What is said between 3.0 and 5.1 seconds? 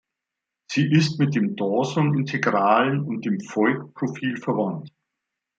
und dem Voigt-Profil verwandt.